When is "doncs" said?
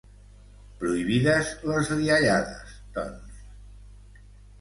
2.97-3.45